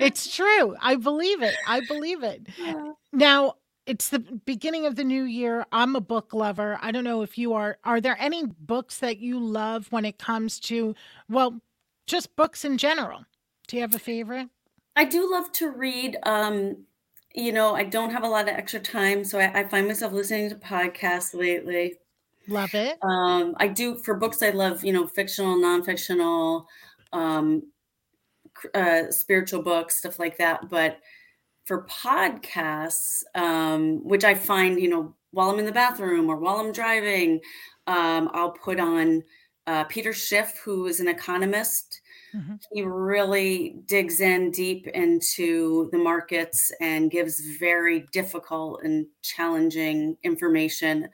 it's 0.00 0.34
true. 0.34 0.74
I 0.80 0.96
believe 0.96 1.42
it. 1.42 1.54
I 1.66 1.80
believe 1.86 2.22
it. 2.22 2.48
Now, 3.10 3.54
it's 3.86 4.10
the 4.10 4.18
beginning 4.18 4.84
of 4.84 4.96
the 4.96 5.02
new 5.02 5.24
year. 5.24 5.64
I'm 5.72 5.96
a 5.96 6.00
book 6.00 6.34
lover. 6.34 6.78
I 6.82 6.92
don't 6.92 7.04
know 7.04 7.22
if 7.22 7.38
you 7.38 7.54
are. 7.54 7.78
Are 7.84 8.02
there 8.02 8.18
any 8.20 8.44
books 8.44 8.98
that 8.98 9.16
you 9.16 9.40
love 9.40 9.90
when 9.90 10.04
it 10.04 10.18
comes 10.18 10.60
to, 10.60 10.94
well, 11.28 11.58
just 12.06 12.36
books 12.36 12.66
in 12.66 12.76
general? 12.76 13.24
Do 13.66 13.76
you 13.76 13.82
have 13.82 13.94
a 13.94 13.98
favorite? 13.98 14.48
I 14.98 15.04
do 15.04 15.30
love 15.30 15.52
to 15.52 15.70
read. 15.70 16.16
Um, 16.24 16.84
you 17.32 17.52
know, 17.52 17.76
I 17.76 17.84
don't 17.84 18.10
have 18.10 18.24
a 18.24 18.28
lot 18.28 18.48
of 18.48 18.56
extra 18.56 18.80
time, 18.80 19.22
so 19.22 19.38
I, 19.38 19.60
I 19.60 19.64
find 19.64 19.86
myself 19.86 20.12
listening 20.12 20.50
to 20.50 20.56
podcasts 20.56 21.32
lately. 21.34 21.98
Love 22.48 22.74
it. 22.74 22.98
Um, 23.00 23.54
I 23.58 23.68
do 23.68 23.96
for 23.98 24.14
books. 24.14 24.42
I 24.42 24.50
love 24.50 24.82
you 24.84 24.92
know 24.92 25.06
fictional, 25.06 25.56
non-fictional, 25.56 26.66
um, 27.12 27.70
uh, 28.74 29.10
spiritual 29.10 29.62
books, 29.62 29.94
stuff 29.94 30.18
like 30.18 30.36
that. 30.38 30.68
But 30.68 30.98
for 31.64 31.84
podcasts, 31.84 33.22
um, 33.36 34.02
which 34.02 34.24
I 34.24 34.34
find 34.34 34.80
you 34.80 34.88
know 34.88 35.14
while 35.30 35.50
I'm 35.50 35.60
in 35.60 35.66
the 35.66 35.70
bathroom 35.70 36.28
or 36.28 36.38
while 36.38 36.56
I'm 36.56 36.72
driving, 36.72 37.40
um, 37.86 38.30
I'll 38.32 38.50
put 38.50 38.80
on 38.80 39.22
uh, 39.68 39.84
Peter 39.84 40.12
Schiff, 40.12 40.60
who 40.64 40.88
is 40.88 40.98
an 40.98 41.06
economist. 41.06 42.00
Mhm. 42.34 42.60
He 42.72 42.82
really 42.82 43.76
digs 43.86 44.20
in 44.20 44.50
deep 44.50 44.86
into 44.88 45.88
the 45.92 45.98
markets 45.98 46.70
and 46.80 47.10
gives 47.10 47.40
very 47.58 48.06
difficult 48.12 48.82
and 48.82 49.06
challenging 49.22 50.16
information 50.22 51.08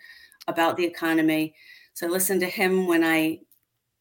about 0.49 0.77
the 0.77 0.85
economy. 0.85 1.55
So 1.95 2.07
I 2.07 2.11
listen 2.11 2.41
to 2.41 2.47
him 2.47 2.87
when 2.87 3.05
I, 3.05 3.41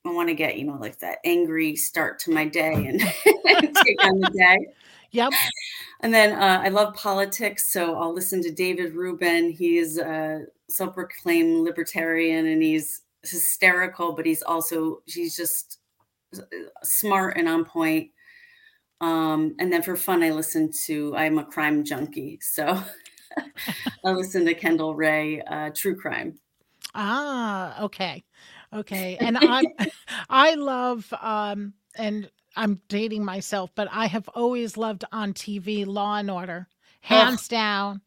I 0.06 0.12
want 0.12 0.30
to 0.30 0.36
get, 0.36 0.58
you 0.58 0.66
know, 0.66 0.78
like 0.80 1.00
that 1.00 1.20
angry 1.24 1.76
start 1.76 2.20
to 2.20 2.32
my 2.32 2.46
day 2.46 2.74
and 2.88 3.00
take 3.00 4.04
on 4.04 4.20
the 4.20 4.32
day. 4.36 4.58
Yep. 5.12 5.34
And 6.02 6.14
then 6.14 6.34
uh, 6.34 6.62
I 6.64 6.70
love 6.70 6.96
politics, 6.96 7.72
so 7.72 7.96
I'll 7.96 8.14
listen 8.14 8.42
to 8.44 8.52
David 8.52 8.96
Rubin. 8.96 9.52
He's 9.52 10.00
a 10.00 10.42
self-proclaimed 10.70 11.64
libertarian, 11.64 12.48
and 12.48 12.64
he's 12.64 13.04
hysterical, 13.24 14.14
but 14.14 14.26
he's 14.26 14.42
also 14.42 15.02
he's 15.06 15.36
just 15.36 15.80
smart 16.84 17.38
and 17.38 17.48
on 17.48 17.66
point. 17.66 18.12
Um, 19.02 19.56
and 19.60 19.72
then 19.72 19.82
for 19.82 19.96
fun, 19.96 20.24
I 20.24 20.32
listen 20.32 20.72
to 20.86 21.16
I'm 21.16 21.38
a 21.38 21.46
crime 21.46 21.84
junkie, 21.84 22.40
so 22.42 22.82
I 24.06 24.12
listen 24.12 24.46
to 24.46 24.54
Kendall 24.54 24.96
Rae, 24.96 25.42
uh, 25.42 25.72
true 25.76 25.96
crime. 25.96 26.40
Ah, 26.96 27.84
okay. 27.84 28.24
Okay. 28.72 29.18
And 29.18 29.38
I 29.38 29.64
I 30.30 30.56
love 30.56 31.12
um 31.22 31.74
and 31.96 32.30
I'm 32.56 32.82
dating 32.88 33.26
myself, 33.26 33.72
but 33.76 33.88
I 33.92 34.06
have 34.06 34.28
always 34.30 34.78
loved 34.78 35.06
on 35.12 35.34
TV 35.34 35.86
Law 35.86 36.18
and 36.18 36.30
Order. 36.30 36.68
Hands 37.02 37.48
down. 37.48 38.02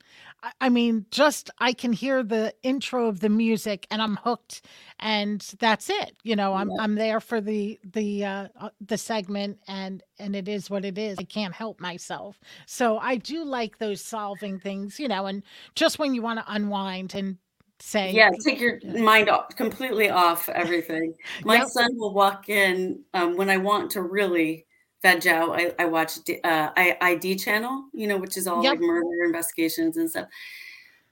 I 0.61 0.69
mean, 0.69 1.07
just 1.11 1.50
I 1.59 1.73
can 1.73 1.93
hear 1.93 2.23
the 2.23 2.55
intro 2.62 3.07
of 3.09 3.21
the 3.21 3.29
music 3.29 3.87
and 3.91 4.00
I'm 4.03 4.17
hooked 4.17 4.62
and 5.00 5.41
that's 5.59 5.91
it. 5.91 6.17
You 6.23 6.37
know, 6.37 6.55
I'm 6.55 6.71
yeah, 6.71 6.76
I'm 6.79 6.95
there 6.95 7.21
for 7.21 7.41
the 7.41 7.79
the 7.85 8.25
uh 8.25 8.49
uh, 8.61 8.71
the 8.81 8.99
segment 8.99 9.59
and 9.69 10.03
and 10.19 10.37
it 10.37 10.49
is 10.49 10.71
what 10.71 10.85
it 10.85 10.99
is. 10.99 11.19
I 11.19 11.25
can't 11.25 11.55
help 11.55 11.81
myself. 11.81 12.38
So 12.67 12.99
I 12.99 13.17
do 13.17 13.45
like 13.45 13.79
those 13.79 14.00
solving 14.00 14.59
things, 14.59 14.99
you 15.00 15.09
know, 15.09 15.26
and 15.26 15.43
just 15.75 15.99
when 15.99 16.15
you 16.15 16.23
want 16.23 16.38
to 16.41 16.45
unwind 16.53 17.15
and 17.15 17.38
say, 17.79 18.12
yeah, 18.12 18.31
take 18.43 18.61
your 18.61 18.81
mind 18.85 19.29
off, 19.29 19.55
completely 19.57 20.11
off 20.11 20.49
everything. 20.49 21.15
My 21.45 21.57
Yep. 21.61 21.69
son 21.69 21.91
will 21.99 22.15
walk 22.15 22.49
in 22.49 23.03
um, 23.15 23.37
when 23.37 23.50
I 23.50 23.57
want 23.59 23.91
to 23.93 24.03
really 24.03 24.65
out. 25.06 25.50
I, 25.58 25.72
I 25.78 25.84
watch 25.86 26.18
uh, 26.28 26.70
I, 26.76 26.96
ID 27.00 27.36
channel, 27.36 27.84
you 27.92 28.06
know, 28.06 28.16
which 28.16 28.36
is 28.36 28.46
all 28.46 28.62
Yep. 28.62 28.72
like 28.72 28.80
murder 28.80 29.25
investigations 29.25 29.96
and 29.96 30.10
stuff. 30.10 30.28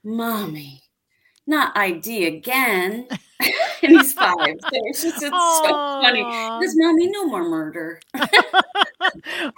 Mommy, 0.03 0.83
not 1.47 1.77
ID 1.77 2.27
again. 2.27 3.09
and 3.83 3.93
he's 3.93 4.13
five. 4.13 4.37
So 4.61 4.69
it's 4.73 5.03
just 5.03 5.23
it's 5.23 5.31
so 5.31 6.01
funny. 6.03 6.19
He 6.19 6.81
Mommy, 6.83 7.07
no 7.09 7.27
more 7.27 7.49
murder. 7.49 8.01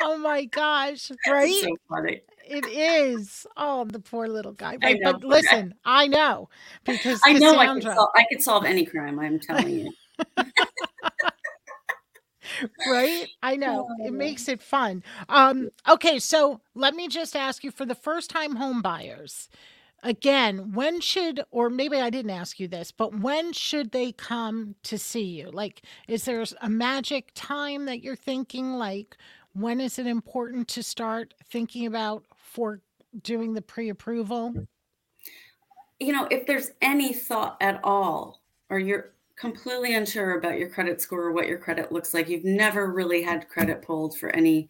oh 0.01 0.19
my 0.19 0.45
gosh, 0.45 1.11
It's 1.11 1.21
right? 1.27 1.63
so 1.63 1.77
funny. 1.89 2.23
It 2.49 2.67
is. 2.67 3.47
Oh, 3.57 3.85
the 3.85 3.99
poor 3.99 4.29
little 4.29 4.53
guy. 4.53 4.79
I 4.83 4.97
But 5.03 5.25
listen, 5.25 5.75
I 5.85 6.07
know 6.07 6.49
because 6.85 7.21
I 7.25 7.33
know 7.35 7.59
I 7.59 7.75
could 7.75 7.83
solve 7.83 8.11
I 8.15 8.25
could 8.31 8.43
solve 8.43 8.65
any 8.65 8.87
crime, 8.87 9.19
I'm 9.19 9.41
telling 9.41 9.71
you. 9.71 9.93
Right? 12.89 13.29
I 13.43 13.57
know. 13.57 13.89
It 14.05 14.13
makes 14.13 14.49
it 14.49 14.63
fun. 14.63 15.03
Um, 15.29 15.71
okay, 15.89 16.19
so 16.19 16.61
let 16.75 16.95
me 16.95 17.09
just 17.09 17.37
ask 17.37 17.65
you 17.65 17.71
for 17.71 17.85
the 17.85 17.95
first 17.95 18.31
time 18.31 18.57
home 18.57 18.83
buyers, 18.83 19.49
again, 20.03 20.73
when 20.73 21.01
should 21.01 21.43
or 21.51 21.71
maybe 21.71 21.97
I 21.99 22.11
didn't 22.11 22.31
ask 22.31 22.61
you 22.61 22.69
this, 22.69 22.93
but 22.93 23.19
when 23.19 23.53
should 23.53 23.93
they 23.93 24.13
come 24.13 24.75
to 24.85 24.99
see 24.99 25.25
you? 25.25 25.51
Like, 25.51 25.83
is 26.09 26.25
there 26.25 26.45
a 26.61 26.69
magic 26.69 27.33
time 27.35 27.87
that 27.87 28.03
you're 28.03 28.17
thinking? 28.17 28.75
Like, 28.75 29.17
when 29.53 29.81
is 29.81 29.99
it 29.99 30.07
important 30.07 30.69
to 30.69 30.83
start 30.83 31.35
thinking 31.51 31.87
about 31.87 32.25
for 32.37 32.81
doing 33.23 33.55
the 33.55 33.63
pre-approval? 33.63 34.67
You 35.99 36.13
know, 36.13 36.29
if 36.31 36.47
there's 36.47 36.73
any 36.83 37.15
thought 37.15 37.57
at 37.61 37.81
all, 37.83 38.43
or 38.69 38.79
you're 38.79 39.13
completely 39.37 39.95
unsure 39.95 40.39
about 40.39 40.59
your 40.59 40.69
credit 40.69 41.01
score 41.01 41.25
or 41.25 41.33
what 41.33 41.47
your 41.47 41.59
credit 41.59 41.93
looks 41.93 42.15
like, 42.15 42.29
you've 42.29 42.45
never 42.45 42.93
really 42.93 43.23
had 43.23 43.49
credit 43.49 43.83
pulled 43.83 44.19
for 44.19 44.31
any 44.31 44.69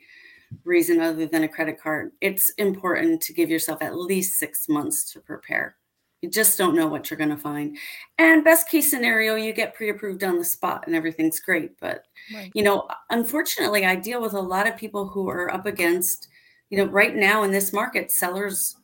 reason 0.65 1.01
other 1.01 1.27
than 1.27 1.45
a 1.45 1.49
credit 1.49 1.81
card, 1.81 2.13
it's 2.21 2.51
important 2.59 3.21
to 3.23 3.33
give 3.33 3.51
yourself 3.51 3.83
at 3.83 3.97
least 3.97 4.39
six 4.39 4.69
months 4.69 5.13
to 5.13 5.21
prepare. 5.21 5.77
You 6.23 6.31
just 6.31 6.57
don't 6.57 6.75
know 6.75 6.87
what 6.87 7.11
you're 7.11 7.19
going 7.19 7.31
to 7.31 7.37
find. 7.37 7.77
And 8.19 8.43
best 8.43 8.69
case 8.69 8.91
scenario, 8.91 9.35
you 9.37 9.53
get 9.53 9.75
pre 9.75 9.91
approved 9.91 10.25
on 10.25 10.39
the 10.39 10.45
spot 10.45 10.85
and 10.87 10.97
everything's 10.97 11.41
great. 11.41 11.79
But, 11.79 12.05
right. 12.35 12.51
you 12.55 12.63
know, 12.63 12.89
unfortunately, 13.11 13.85
I 13.85 13.97
deal 13.97 14.23
with 14.23 14.33
a 14.33 14.41
lot 14.41 14.67
of 14.67 14.77
people 14.77 15.07
who 15.07 15.29
are 15.29 15.53
up 15.53 15.67
against, 15.67 16.29
you 16.71 16.79
know, 16.79 16.91
right 16.91 17.15
now 17.15 17.43
in 17.43 17.53
this 17.53 17.73
market, 17.73 18.11
sellers 18.11 18.77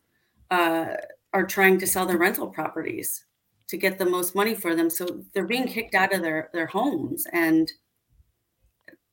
uh, 0.50 0.88
are 1.32 1.46
trying 1.46 1.78
to 1.78 1.86
sell 1.86 2.06
their 2.06 2.18
rental 2.18 2.48
properties 2.48 3.24
to 3.72 3.78
get 3.78 3.98
the 3.98 4.04
most 4.04 4.34
money 4.34 4.54
for 4.54 4.76
them. 4.76 4.90
So 4.90 5.22
they're 5.32 5.46
being 5.46 5.66
kicked 5.66 5.94
out 5.94 6.12
of 6.12 6.20
their, 6.20 6.50
their 6.52 6.66
homes. 6.66 7.26
And 7.32 7.72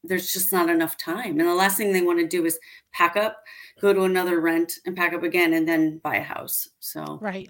there's 0.03 0.33
just 0.33 0.51
not 0.51 0.69
enough 0.69 0.97
time. 0.97 1.39
And 1.39 1.47
the 1.47 1.55
last 1.55 1.77
thing 1.77 1.93
they 1.93 2.01
want 2.01 2.19
to 2.19 2.27
do 2.27 2.45
is 2.45 2.59
pack 2.91 3.15
up, 3.15 3.41
go 3.79 3.93
to 3.93 4.03
another 4.03 4.41
rent, 4.41 4.73
and 4.85 4.97
pack 4.97 5.13
up 5.13 5.23
again, 5.23 5.53
and 5.53 5.65
then 5.65 5.99
buy 5.99 6.17
a 6.17 6.21
house. 6.21 6.67
So 6.81 7.19
right. 7.21 7.49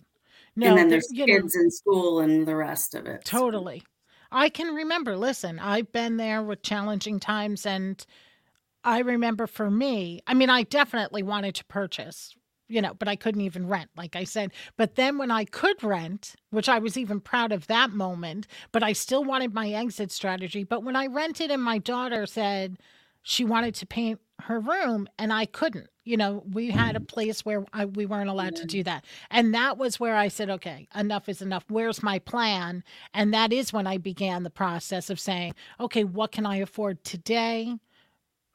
No, 0.55 0.67
and 0.67 0.77
then 0.77 0.87
there's 0.87 1.07
kids 1.07 1.55
know, 1.55 1.61
in 1.63 1.71
school 1.71 2.19
and 2.19 2.47
the 2.47 2.55
rest 2.55 2.93
of 2.93 3.07
it. 3.07 3.25
Totally. 3.25 3.79
So. 3.79 3.85
I 4.31 4.49
can 4.49 4.75
remember. 4.75 5.17
Listen, 5.17 5.57
I've 5.57 5.91
been 5.91 6.17
there 6.17 6.43
with 6.43 6.61
challenging 6.61 7.19
times, 7.19 7.65
and 7.65 8.05
I 8.83 8.99
remember 8.99 9.47
for 9.47 9.71
me. 9.71 10.21
I 10.27 10.35
mean, 10.35 10.51
I 10.51 10.61
definitely 10.61 11.23
wanted 11.23 11.55
to 11.55 11.65
purchase 11.65 12.35
you 12.69 12.81
know, 12.81 12.93
but 12.93 13.07
I 13.07 13.15
couldn't 13.15 13.41
even 13.41 13.67
rent, 13.67 13.89
like 13.97 14.15
I 14.15 14.23
said. 14.23 14.51
But 14.77 14.95
then 14.95 15.17
when 15.17 15.31
I 15.31 15.43
could 15.43 15.83
rent, 15.83 16.35
which 16.51 16.69
I 16.69 16.79
was 16.79 16.97
even 16.97 17.19
proud 17.19 17.51
of 17.51 17.67
that 17.67 17.89
moment, 17.89 18.47
but 18.71 18.83
I 18.83 18.93
still 18.93 19.23
wanted 19.23 19.53
my 19.53 19.69
exit 19.69 20.11
strategy. 20.11 20.63
But 20.63 20.83
when 20.83 20.95
I 20.95 21.07
rented 21.07 21.51
and 21.51 21.63
my 21.63 21.79
daughter 21.79 22.25
said 22.25 22.77
she 23.23 23.43
wanted 23.43 23.75
to 23.75 23.85
paint 23.85 24.19
her 24.43 24.59
room 24.59 25.09
and 25.17 25.33
I 25.33 25.45
couldn't, 25.45 25.89
you 26.05 26.15
know, 26.15 26.43
we 26.51 26.71
had 26.71 26.95
a 26.95 26.99
mm. 26.99 27.07
place 27.07 27.43
where 27.43 27.65
I, 27.73 27.85
we 27.85 28.05
weren't 28.05 28.29
allowed 28.29 28.55
to 28.57 28.65
do 28.65 28.83
that. 28.83 29.03
And 29.29 29.53
that 29.53 29.77
was 29.77 29.99
where 29.99 30.15
I 30.15 30.27
said, 30.27 30.49
okay, 30.49 30.87
enough 30.95 31.27
is 31.27 31.41
enough. 31.41 31.65
Where's 31.69 32.01
my 32.01 32.19
plan? 32.19 32.83
And 33.13 33.33
that 33.33 33.51
is 33.51 33.73
when 33.73 33.85
I 33.87 33.97
began 33.97 34.43
the 34.43 34.49
process 34.49 35.09
of 35.09 35.19
saying, 35.19 35.53
okay, 35.79 36.03
what 36.03 36.31
can 36.31 36.45
I 36.45 36.57
afford 36.57 37.03
today? 37.03 37.75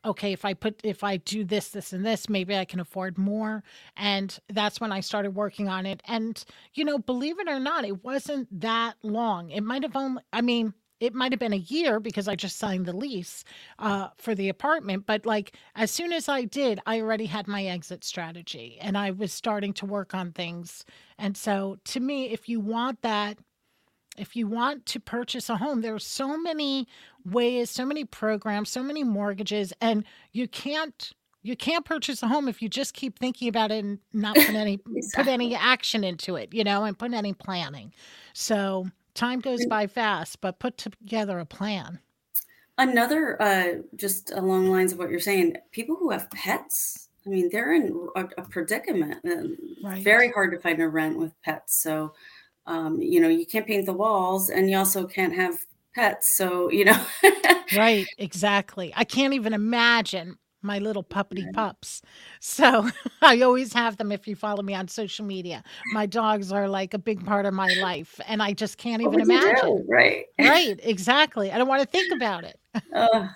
Okay, 0.05 0.33
if 0.33 0.45
I 0.45 0.55
put 0.55 0.81
if 0.85 1.03
I 1.05 1.17
do 1.19 1.45
this, 1.45 1.69
this, 1.69 1.93
and 1.93 2.05
this, 2.05 2.29
maybe 2.29 2.57
I 2.57 2.65
can 2.65 2.81
afford 2.81 3.19
more. 3.19 3.63
And 3.97 4.37
that's 4.49 4.81
when 4.81 4.93
I 4.93 5.01
started 5.01 5.35
working 5.35 5.69
on 5.69 5.87
it. 5.87 6.03
And, 6.07 6.43
you 6.75 6.85
know, 6.85 6.99
believe 6.99 7.39
it 7.39 7.49
or 7.49 7.61
not, 7.61 7.85
it 7.85 8.05
wasn't 8.05 8.61
that 8.61 8.97
long. 9.03 9.51
It 9.51 9.63
might 9.63 9.83
have 9.83 9.97
only 9.97 10.23
I 10.33 10.41
mean, 10.41 10.75
it 11.01 11.15
might 11.15 11.33
have 11.33 11.41
been 11.41 11.53
a 11.53 11.57
year 11.57 12.01
because 12.01 12.29
I 12.29 12.37
just 12.37 12.59
signed 12.59 12.87
the 12.87 12.97
lease 12.97 13.45
uh, 13.79 14.09
for 14.17 14.35
the 14.35 14.49
apartment. 14.49 15.07
But 15.07 15.27
like 15.27 15.57
as 15.75 15.91
soon 15.91 16.13
as 16.13 16.29
I 16.29 16.45
did, 16.45 16.81
I 16.87 17.01
already 17.01 17.27
had 17.27 17.49
my 17.49 17.65
exit 17.65 18.05
strategy 18.05 18.79
and 18.81 18.97
I 18.97 19.11
was 19.11 19.33
starting 19.33 19.73
to 19.75 19.87
work 19.87 20.15
on 20.15 20.33
things. 20.33 20.85
And 21.19 21.37
so 21.37 21.79
to 21.87 22.01
me, 22.01 22.31
if 22.31 22.49
you 22.49 22.61
want 22.61 23.03
that 23.03 23.39
if 24.16 24.37
you 24.37 24.47
want 24.47 24.87
to 24.87 25.00
purchase 25.00 25.49
a 25.49 25.56
home, 25.56 25.80
there 25.80 25.94
are 25.94 25.99
so 25.99 26.37
many 26.37 26.87
ways, 27.25 27.71
so 27.71 27.85
many 27.85 28.04
programs, 28.04 28.71
so 28.71 28.83
many 28.83 29.04
mortgages, 29.04 29.73
and 29.80 30.04
you 30.33 30.49
can't 30.49 31.12
you 31.42 31.54
can't 31.54 31.85
purchase 31.85 32.23
a 32.23 32.26
home 32.26 32.49
if 32.49 32.62
you 32.62 32.71
just 32.71 32.94
keep 32.94 33.18
thinking 33.18 33.49
about 33.49 33.71
it 33.71 33.85
and 33.85 33.99
not 34.14 34.35
put 34.35 34.54
any 34.54 34.80
exactly. 34.97 35.02
put 35.25 35.26
any 35.30 35.54
action 35.54 36.02
into 36.02 36.37
it, 36.37 36.52
you 36.54 36.64
know, 36.64 36.85
and 36.85 36.99
put 36.99 37.12
any 37.12 37.35
planning. 37.35 37.92
So 38.33 38.87
time 39.12 39.40
goes 39.40 39.66
by 39.66 39.87
fast, 39.87 40.40
but 40.40 40.59
put 40.59 40.78
together 40.78 41.38
a 41.38 41.44
plan. 41.44 42.00
Another, 42.78 43.40
uh, 43.40 43.83
just 43.94 44.31
along 44.33 44.64
the 44.64 44.70
lines 44.70 44.92
of 44.92 44.98
what 44.98 45.11
you're 45.11 45.20
saying, 45.20 45.59
people 45.70 45.96
who 45.96 46.11
have 46.11 46.31
pets, 46.31 47.11
I 47.27 47.29
mean, 47.29 47.50
they're 47.53 47.74
in 47.74 48.09
a, 48.16 48.24
a 48.38 48.42
predicament. 48.42 49.18
Right. 49.83 50.03
Very 50.03 50.31
hard 50.31 50.50
to 50.53 50.59
find 50.59 50.81
a 50.81 50.88
rent 50.88 51.18
with 51.18 51.40
pets. 51.42 51.77
So 51.77 52.14
um, 52.66 53.00
you 53.00 53.20
know, 53.20 53.29
you 53.29 53.46
can't 53.46 53.66
paint 53.66 53.87
the 53.87 53.92
walls 53.92 54.50
and 54.50 54.70
you 54.70 54.77
also 54.77 55.07
can't 55.07 55.35
have 55.35 55.59
pets. 55.94 56.37
So, 56.37 56.70
you 56.70 56.85
know. 56.87 57.05
right, 57.77 58.07
exactly. 58.18 58.92
I 58.96 59.05
can't 59.05 59.35
even 59.35 59.53
imagine 59.53 60.38
my 60.62 60.79
little 60.79 61.03
puppy 61.03 61.46
pups. 61.53 62.00
So 62.40 62.88
I 63.22 63.40
always 63.42 63.72
have 63.74 63.98
them 63.98 64.11
if 64.11 64.27
you 64.27 64.35
follow 64.35 64.62
me 64.62 64.74
on 64.74 64.88
social 64.88 65.24
media. 65.24 65.62
My 65.92 66.07
dogs 66.07 66.50
are 66.50 66.68
like 66.68 66.94
a 66.94 66.98
big 66.98 67.24
part 67.24 67.46
of 67.46 67.53
my 67.53 67.68
life 67.81 68.18
and 68.27 68.42
I 68.42 68.55
just 68.55 68.79
can't 68.79 69.03
even 69.03 69.20
imagine. 69.20 69.85
Right. 69.87 70.24
Right, 70.38 70.81
exactly. 70.83 71.53
I 71.53 71.59
don't 71.59 71.68
want 71.68 71.83
to 71.83 71.88
think 71.88 72.12
about 72.12 72.44
it. 72.44 72.59
Uh, 72.92 73.29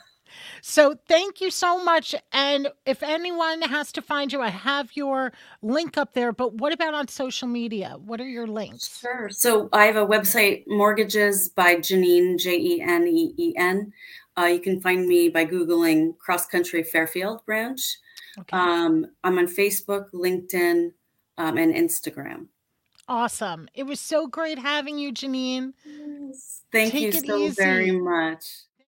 so 0.60 0.94
thank 1.08 1.40
you 1.40 1.50
so 1.50 1.82
much. 1.82 2.14
And 2.32 2.68
if 2.86 3.02
anyone 3.02 3.62
has 3.62 3.92
to 3.92 4.02
find 4.02 4.32
you, 4.32 4.40
I 4.40 4.48
have 4.48 4.90
your 4.94 5.32
link 5.62 5.96
up 5.96 6.14
there. 6.14 6.32
But 6.32 6.54
what 6.54 6.72
about 6.72 6.94
on 6.94 7.08
social 7.08 7.48
media? 7.48 7.96
What 8.04 8.20
are 8.20 8.28
your 8.28 8.46
links? 8.46 9.00
Sure. 9.00 9.28
So 9.30 9.68
I 9.72 9.84
have 9.86 9.96
a 9.96 10.06
website, 10.06 10.64
Mortgages 10.66 11.48
by 11.48 11.76
Jeneen, 11.76 12.38
J 12.38 12.56
E 12.56 12.80
N 12.80 13.06
E 13.06 13.34
E 13.36 13.54
N. 13.56 13.92
Uh, 14.38 14.44
you 14.44 14.60
can 14.60 14.80
find 14.80 15.06
me 15.06 15.28
by 15.28 15.44
Googling 15.44 16.16
Cross 16.18 16.46
Country 16.46 16.82
Fairfield 16.82 17.44
branch. 17.44 17.96
Okay. 18.38 18.56
Um, 18.56 19.06
I'm 19.24 19.38
on 19.38 19.46
Facebook, 19.46 20.12
LinkedIn, 20.12 20.92
um, 21.38 21.58
and 21.58 21.74
Instagram. 21.74 22.46
Awesome. 23.08 23.68
It 23.74 23.84
was 23.84 24.00
so 24.00 24.26
great 24.26 24.58
having 24.58 24.98
you, 24.98 25.12
Jeneen. 25.12 25.72
Yes. 25.84 26.62
Thank 26.70 26.92
Take 26.92 27.02
you 27.02 27.12
so 27.12 27.38
easy. 27.38 27.54
very 27.54 27.90
much. 27.90 28.44